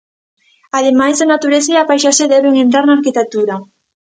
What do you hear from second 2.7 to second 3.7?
na arquitectura.